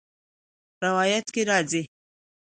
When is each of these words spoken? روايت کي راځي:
روايت 0.83 1.27
کي 1.35 1.41
راځي: 1.49 1.81